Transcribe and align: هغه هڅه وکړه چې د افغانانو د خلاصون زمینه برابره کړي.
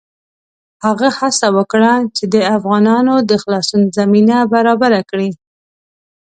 هغه 0.85 1.07
هڅه 1.17 1.47
وکړه 1.57 1.93
چې 2.15 2.23
د 2.33 2.35
افغانانو 2.57 3.15
د 3.29 3.31
خلاصون 3.41 3.81
زمینه 3.97 4.37
برابره 4.53 5.01
کړي. 5.09 5.29